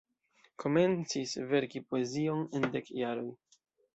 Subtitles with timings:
[0.61, 3.29] Komencis verki poezion en dek jaroj.